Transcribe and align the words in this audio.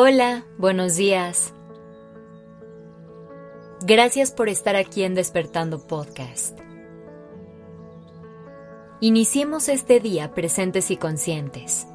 Hola, 0.00 0.46
buenos 0.58 0.94
días. 0.94 1.52
Gracias 3.80 4.30
por 4.30 4.48
estar 4.48 4.76
aquí 4.76 5.02
en 5.02 5.16
Despertando 5.16 5.88
Podcast. 5.88 6.56
Iniciemos 9.00 9.68
este 9.68 9.98
día 9.98 10.34
presentes 10.34 10.92
y 10.92 10.98
conscientes. 10.98 11.88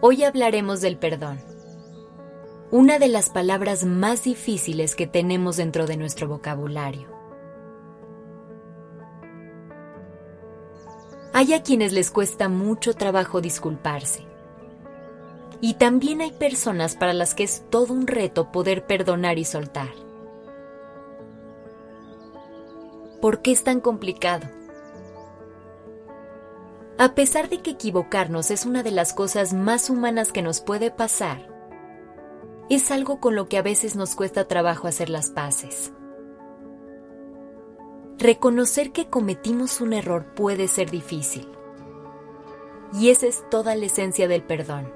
Hoy 0.00 0.24
hablaremos 0.24 0.80
del 0.80 0.98
perdón, 0.98 1.38
una 2.72 2.98
de 2.98 3.06
las 3.06 3.30
palabras 3.30 3.84
más 3.84 4.24
difíciles 4.24 4.96
que 4.96 5.06
tenemos 5.06 5.58
dentro 5.58 5.86
de 5.86 5.96
nuestro 5.96 6.26
vocabulario. 6.26 7.15
Hay 11.38 11.52
a 11.52 11.62
quienes 11.62 11.92
les 11.92 12.10
cuesta 12.10 12.48
mucho 12.48 12.94
trabajo 12.94 13.42
disculparse. 13.42 14.24
Y 15.60 15.74
también 15.74 16.22
hay 16.22 16.32
personas 16.32 16.96
para 16.96 17.12
las 17.12 17.34
que 17.34 17.42
es 17.42 17.62
todo 17.68 17.92
un 17.92 18.06
reto 18.06 18.50
poder 18.50 18.86
perdonar 18.86 19.38
y 19.38 19.44
soltar. 19.44 19.90
¿Por 23.20 23.42
qué 23.42 23.52
es 23.52 23.64
tan 23.64 23.82
complicado? 23.82 24.48
A 26.96 27.14
pesar 27.14 27.50
de 27.50 27.60
que 27.60 27.72
equivocarnos 27.72 28.50
es 28.50 28.64
una 28.64 28.82
de 28.82 28.92
las 28.92 29.12
cosas 29.12 29.52
más 29.52 29.90
humanas 29.90 30.32
que 30.32 30.40
nos 30.40 30.62
puede 30.62 30.90
pasar, 30.90 31.50
es 32.70 32.90
algo 32.90 33.20
con 33.20 33.34
lo 33.34 33.46
que 33.46 33.58
a 33.58 33.62
veces 33.62 33.94
nos 33.94 34.14
cuesta 34.14 34.48
trabajo 34.48 34.88
hacer 34.88 35.10
las 35.10 35.28
paces. 35.28 35.92
Reconocer 38.18 38.92
que 38.92 39.10
cometimos 39.10 39.82
un 39.82 39.92
error 39.92 40.34
puede 40.34 40.68
ser 40.68 40.90
difícil. 40.90 41.48
Y 42.94 43.10
esa 43.10 43.26
es 43.26 43.44
toda 43.50 43.76
la 43.76 43.84
esencia 43.86 44.26
del 44.26 44.42
perdón. 44.42 44.90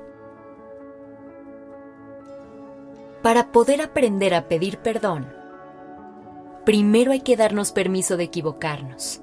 Para 3.23 3.53
poder 3.53 3.83
aprender 3.83 4.33
a 4.33 4.49
pedir 4.49 4.79
perdón, 4.79 5.31
primero 6.65 7.13
hay 7.13 7.21
que 7.21 7.37
darnos 7.37 7.73
permiso 7.73 8.17
de 8.17 8.25
equivocarnos. 8.25 9.21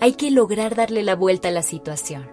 Hay 0.00 0.14
que 0.14 0.32
lograr 0.32 0.74
darle 0.74 1.04
la 1.04 1.14
vuelta 1.14 1.48
a 1.48 1.52
la 1.52 1.62
situación 1.62 2.28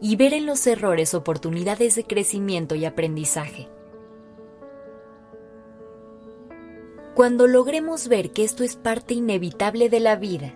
y 0.00 0.14
ver 0.14 0.32
en 0.32 0.46
los 0.46 0.64
errores 0.68 1.14
oportunidades 1.14 1.96
de 1.96 2.04
crecimiento 2.04 2.76
y 2.76 2.84
aprendizaje. 2.84 3.68
Cuando 7.18 7.48
logremos 7.48 8.06
ver 8.06 8.30
que 8.30 8.44
esto 8.44 8.62
es 8.62 8.76
parte 8.76 9.12
inevitable 9.12 9.88
de 9.88 9.98
la 9.98 10.14
vida, 10.14 10.54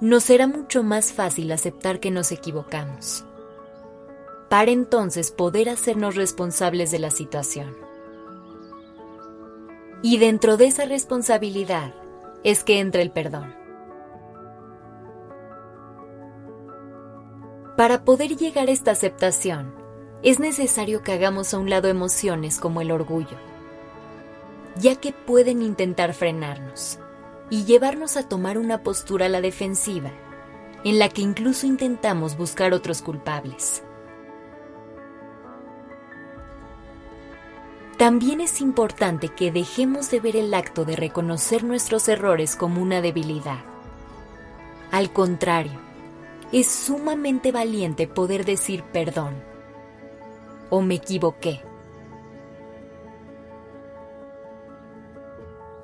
nos 0.00 0.24
será 0.24 0.48
mucho 0.48 0.82
más 0.82 1.12
fácil 1.12 1.52
aceptar 1.52 2.00
que 2.00 2.10
nos 2.10 2.32
equivocamos, 2.32 3.24
para 4.50 4.72
entonces 4.72 5.30
poder 5.30 5.68
hacernos 5.68 6.16
responsables 6.16 6.90
de 6.90 6.98
la 6.98 7.10
situación. 7.10 7.76
Y 10.02 10.18
dentro 10.18 10.56
de 10.56 10.66
esa 10.66 10.86
responsabilidad 10.86 11.94
es 12.42 12.64
que 12.64 12.80
entra 12.80 13.00
el 13.00 13.12
perdón. 13.12 13.54
Para 17.76 18.04
poder 18.04 18.36
llegar 18.36 18.66
a 18.66 18.72
esta 18.72 18.90
aceptación, 18.90 19.72
es 20.24 20.40
necesario 20.40 21.04
que 21.04 21.12
hagamos 21.12 21.54
a 21.54 21.58
un 21.58 21.70
lado 21.70 21.86
emociones 21.86 22.58
como 22.58 22.80
el 22.80 22.90
orgullo, 22.90 23.36
ya 24.78 24.96
que 24.96 25.12
pueden 25.12 25.62
intentar 25.62 26.14
frenarnos 26.14 26.98
y 27.50 27.64
llevarnos 27.64 28.16
a 28.16 28.28
tomar 28.28 28.58
una 28.58 28.82
postura 28.82 29.26
a 29.26 29.28
la 29.28 29.40
defensiva, 29.40 30.10
en 30.84 30.98
la 30.98 31.08
que 31.08 31.22
incluso 31.22 31.66
intentamos 31.66 32.36
buscar 32.36 32.72
otros 32.72 33.02
culpables. 33.02 33.82
También 37.96 38.40
es 38.40 38.60
importante 38.60 39.28
que 39.28 39.50
dejemos 39.50 40.10
de 40.10 40.20
ver 40.20 40.36
el 40.36 40.54
acto 40.54 40.84
de 40.84 40.94
reconocer 40.94 41.64
nuestros 41.64 42.08
errores 42.08 42.54
como 42.54 42.80
una 42.80 43.00
debilidad. 43.00 43.58
Al 44.92 45.12
contrario, 45.12 45.80
es 46.52 46.68
sumamente 46.68 47.50
valiente 47.50 48.06
poder 48.06 48.44
decir 48.44 48.84
perdón 48.84 49.34
o 50.70 50.80
me 50.80 50.94
equivoqué 50.94 51.62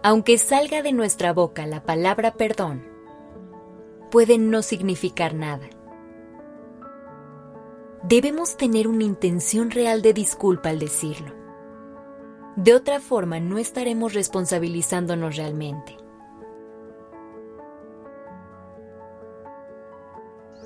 aunque 0.04 0.36
salga 0.36 0.82
de 0.82 0.92
nuestra 0.92 1.32
boca 1.32 1.66
la 1.66 1.82
palabra 1.82 2.34
perdón, 2.34 2.86
puede 4.10 4.36
no 4.36 4.60
significar 4.60 5.32
nada. 5.32 5.66
Debemos 8.02 8.58
tener 8.58 8.86
una 8.86 9.04
intención 9.04 9.70
real 9.70 10.02
de 10.02 10.12
disculpa 10.12 10.68
al 10.68 10.78
decirlo. 10.78 11.32
De 12.54 12.74
otra 12.74 13.00
forma, 13.00 13.40
no 13.40 13.56
estaremos 13.56 14.12
responsabilizándonos 14.12 15.36
realmente. 15.36 15.96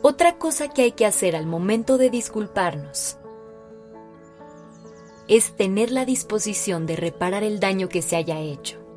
Otra 0.02 0.36
cosa 0.36 0.66
que 0.66 0.82
hay 0.82 0.92
que 0.92 1.06
hacer 1.06 1.36
al 1.36 1.46
momento 1.46 1.96
de 1.96 2.10
disculparnos 2.10 3.18
es 5.28 5.52
tener 5.52 5.92
la 5.92 6.04
disposición 6.04 6.86
de 6.86 6.96
reparar 6.96 7.44
el 7.44 7.60
daño 7.60 7.88
que 7.88 8.02
se 8.02 8.16
haya 8.16 8.40
hecho 8.40 8.87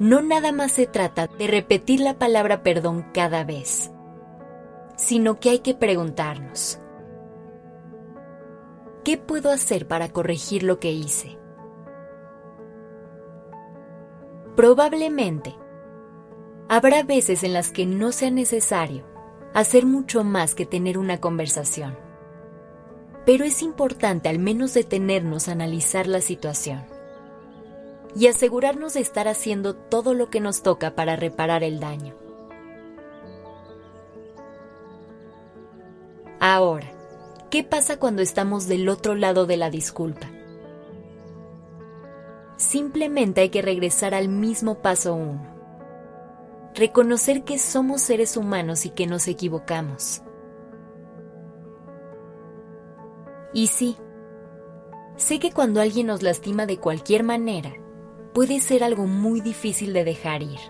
no 0.00 0.22
nada 0.22 0.50
más 0.50 0.72
se 0.72 0.86
trata 0.86 1.26
de 1.26 1.46
repetir 1.46 2.00
la 2.00 2.18
palabra 2.18 2.62
perdón 2.62 3.04
cada 3.12 3.44
vez, 3.44 3.92
sino 4.96 5.38
que 5.38 5.50
hay 5.50 5.58
que 5.58 5.74
preguntarnos, 5.74 6.80
¿qué 9.04 9.18
puedo 9.18 9.50
hacer 9.50 9.86
para 9.86 10.08
corregir 10.08 10.62
lo 10.62 10.80
que 10.80 10.90
hice? 10.90 11.38
Probablemente, 14.56 15.54
habrá 16.70 17.02
veces 17.02 17.44
en 17.44 17.52
las 17.52 17.70
que 17.70 17.84
no 17.84 18.10
sea 18.10 18.30
necesario 18.30 19.04
hacer 19.52 19.84
mucho 19.84 20.24
más 20.24 20.54
que 20.54 20.64
tener 20.64 20.96
una 20.96 21.20
conversación, 21.20 21.98
pero 23.26 23.44
es 23.44 23.60
importante 23.60 24.30
al 24.30 24.38
menos 24.38 24.72
detenernos 24.72 25.48
a 25.48 25.52
analizar 25.52 26.06
la 26.06 26.22
situación 26.22 26.99
y 28.14 28.26
asegurarnos 28.26 28.94
de 28.94 29.00
estar 29.00 29.28
haciendo 29.28 29.74
todo 29.74 30.14
lo 30.14 30.30
que 30.30 30.40
nos 30.40 30.62
toca 30.62 30.94
para 30.94 31.16
reparar 31.16 31.62
el 31.62 31.80
daño. 31.80 32.14
Ahora, 36.40 36.90
¿qué 37.50 37.62
pasa 37.62 37.98
cuando 37.98 38.22
estamos 38.22 38.66
del 38.66 38.88
otro 38.88 39.14
lado 39.14 39.46
de 39.46 39.56
la 39.56 39.70
disculpa? 39.70 40.30
Simplemente 42.56 43.40
hay 43.40 43.48
que 43.50 43.62
regresar 43.62 44.14
al 44.14 44.28
mismo 44.28 44.82
paso 44.82 45.14
uno. 45.14 45.46
Reconocer 46.74 47.42
que 47.44 47.58
somos 47.58 48.00
seres 48.00 48.36
humanos 48.36 48.86
y 48.86 48.90
que 48.90 49.06
nos 49.06 49.28
equivocamos. 49.28 50.22
Y 53.52 53.66
sí, 53.66 53.96
sé 55.16 55.38
que 55.40 55.52
cuando 55.52 55.80
alguien 55.80 56.06
nos 56.06 56.22
lastima 56.22 56.66
de 56.66 56.78
cualquier 56.78 57.24
manera, 57.24 57.72
puede 58.32 58.60
ser 58.60 58.84
algo 58.84 59.06
muy 59.06 59.40
difícil 59.40 59.92
de 59.92 60.04
dejar 60.04 60.42
ir. 60.42 60.60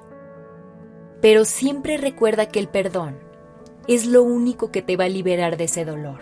Pero 1.20 1.44
siempre 1.44 1.96
recuerda 1.96 2.46
que 2.46 2.58
el 2.58 2.68
perdón 2.68 3.18
es 3.86 4.06
lo 4.06 4.22
único 4.22 4.70
que 4.70 4.82
te 4.82 4.96
va 4.96 5.04
a 5.04 5.08
liberar 5.08 5.56
de 5.56 5.64
ese 5.64 5.84
dolor. 5.84 6.20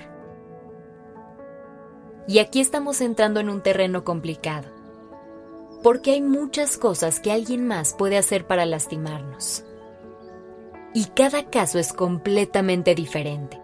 Y 2.26 2.40
aquí 2.40 2.60
estamos 2.60 3.00
entrando 3.00 3.40
en 3.40 3.48
un 3.48 3.62
terreno 3.62 4.04
complicado, 4.04 4.68
porque 5.82 6.12
hay 6.12 6.20
muchas 6.20 6.76
cosas 6.76 7.20
que 7.20 7.32
alguien 7.32 7.66
más 7.66 7.94
puede 7.94 8.18
hacer 8.18 8.46
para 8.46 8.66
lastimarnos. 8.66 9.64
Y 10.94 11.06
cada 11.06 11.48
caso 11.48 11.78
es 11.78 11.92
completamente 11.92 12.94
diferente. 12.94 13.60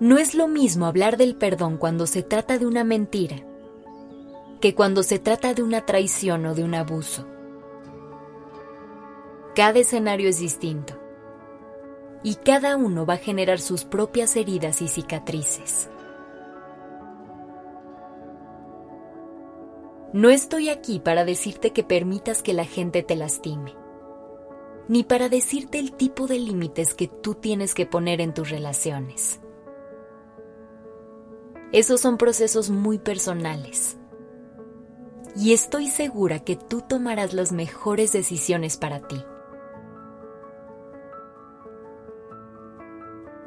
No 0.00 0.18
es 0.18 0.34
lo 0.34 0.46
mismo 0.46 0.86
hablar 0.86 1.16
del 1.16 1.34
perdón 1.34 1.76
cuando 1.76 2.06
se 2.06 2.22
trata 2.22 2.58
de 2.58 2.66
una 2.66 2.84
mentira 2.84 3.36
que 4.60 4.74
cuando 4.74 5.02
se 5.02 5.18
trata 5.18 5.54
de 5.54 5.62
una 5.62 5.86
traición 5.86 6.44
o 6.46 6.54
de 6.54 6.64
un 6.64 6.74
abuso. 6.74 7.26
Cada 9.54 9.78
escenario 9.78 10.28
es 10.28 10.40
distinto 10.40 10.94
y 12.22 12.34
cada 12.36 12.76
uno 12.76 13.06
va 13.06 13.14
a 13.14 13.18
generar 13.18 13.60
sus 13.60 13.84
propias 13.84 14.36
heridas 14.36 14.82
y 14.82 14.88
cicatrices. 14.88 15.88
No 20.12 20.30
estoy 20.30 20.70
aquí 20.70 21.00
para 21.00 21.24
decirte 21.24 21.72
que 21.72 21.84
permitas 21.84 22.42
que 22.42 22.54
la 22.54 22.64
gente 22.64 23.02
te 23.02 23.14
lastime, 23.14 23.74
ni 24.88 25.04
para 25.04 25.28
decirte 25.28 25.78
el 25.78 25.92
tipo 25.92 26.26
de 26.26 26.38
límites 26.38 26.94
que 26.94 27.08
tú 27.08 27.34
tienes 27.34 27.74
que 27.74 27.86
poner 27.86 28.20
en 28.20 28.32
tus 28.32 28.48
relaciones. 28.48 29.40
Esos 31.72 32.00
son 32.00 32.16
procesos 32.16 32.70
muy 32.70 32.98
personales 32.98 33.97
y 35.38 35.52
estoy 35.52 35.86
segura 35.86 36.40
que 36.40 36.56
tú 36.56 36.82
tomarás 36.82 37.32
las 37.32 37.52
mejores 37.52 38.10
decisiones 38.10 38.76
para 38.76 39.06
ti. 39.06 39.24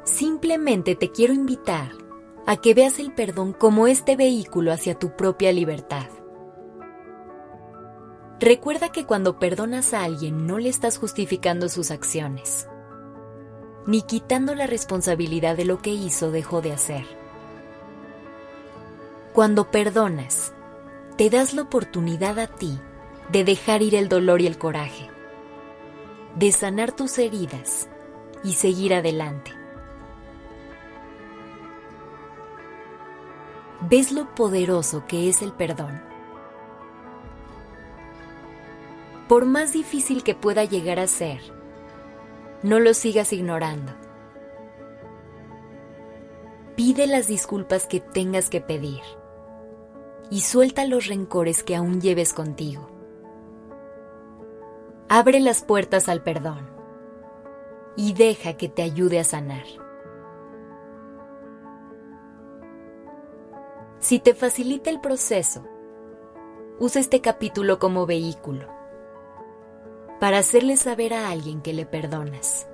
Simplemente 0.04 0.94
te 0.94 1.10
quiero 1.10 1.34
invitar 1.34 1.90
a 2.46 2.56
que 2.56 2.72
veas 2.72 2.98
el 2.98 3.12
perdón 3.12 3.52
como 3.52 3.86
este 3.88 4.16
vehículo 4.16 4.72
hacia 4.72 4.98
tu 4.98 5.14
propia 5.16 5.52
libertad. 5.52 6.06
Recuerda 8.40 8.90
que 8.90 9.04
cuando 9.04 9.38
perdonas 9.38 9.92
a 9.92 10.02
alguien 10.02 10.46
no 10.46 10.58
le 10.58 10.70
estás 10.70 10.96
justificando 10.96 11.68
sus 11.68 11.90
acciones, 11.90 12.68
ni 13.86 14.00
quitando 14.00 14.54
la 14.54 14.66
responsabilidad 14.66 15.58
de 15.58 15.66
lo 15.66 15.82
que 15.82 15.90
hizo 15.90 16.28
o 16.28 16.30
dejó 16.30 16.62
de 16.62 16.72
hacer. 16.72 17.04
Cuando 19.34 19.70
perdonas, 19.70 20.54
te 21.16 21.28
das 21.28 21.52
la 21.52 21.62
oportunidad 21.62 22.38
a 22.38 22.46
ti 22.46 22.78
de 23.30 23.44
dejar 23.44 23.82
ir 23.82 23.94
el 23.94 24.08
dolor 24.08 24.40
y 24.40 24.46
el 24.46 24.56
coraje, 24.56 25.10
de 26.36 26.52
sanar 26.52 26.92
tus 26.92 27.18
heridas 27.18 27.88
y 28.42 28.54
seguir 28.54 28.94
adelante. 28.94 29.52
¿Ves 33.82 34.12
lo 34.12 34.34
poderoso 34.34 35.06
que 35.06 35.28
es 35.28 35.42
el 35.42 35.52
perdón? 35.52 36.02
Por 39.28 39.44
más 39.44 39.72
difícil 39.72 40.22
que 40.22 40.34
pueda 40.34 40.64
llegar 40.64 40.98
a 40.98 41.06
ser, 41.06 41.40
no 42.62 42.80
lo 42.80 42.94
sigas 42.94 43.32
ignorando. 43.32 43.92
Pide 46.74 47.06
las 47.06 47.26
disculpas 47.26 47.86
que 47.86 48.00
tengas 48.00 48.48
que 48.48 48.60
pedir 48.60 49.02
y 50.32 50.40
suelta 50.40 50.86
los 50.86 51.08
rencores 51.08 51.62
que 51.62 51.76
aún 51.76 52.00
lleves 52.00 52.32
contigo. 52.32 52.88
Abre 55.10 55.40
las 55.40 55.62
puertas 55.62 56.08
al 56.08 56.22
perdón 56.22 56.70
y 57.96 58.14
deja 58.14 58.56
que 58.56 58.70
te 58.70 58.80
ayude 58.80 59.20
a 59.20 59.24
sanar. 59.24 59.66
Si 63.98 64.20
te 64.20 64.32
facilita 64.32 64.88
el 64.88 65.02
proceso, 65.02 65.66
usa 66.78 67.02
este 67.02 67.20
capítulo 67.20 67.78
como 67.78 68.06
vehículo 68.06 68.66
para 70.18 70.38
hacerle 70.38 70.78
saber 70.78 71.12
a 71.12 71.28
alguien 71.28 71.60
que 71.60 71.74
le 71.74 71.84
perdonas. 71.84 72.66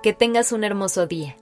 Que 0.00 0.12
tengas 0.12 0.52
un 0.52 0.62
hermoso 0.62 1.08
día. 1.08 1.41